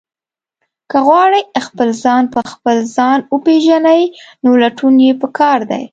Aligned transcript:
که 0.91 0.97
غواړئ 1.07 1.43
خپل 1.67 1.89
ځان 2.03 2.23
په 2.33 2.39
خپل 2.51 2.77
ځان 2.95 3.17
وپېژنئ، 3.33 4.03
نو 4.43 4.49
لټون 4.61 4.95
یې 5.05 5.11
پکار 5.21 5.59
دی. 5.71 5.83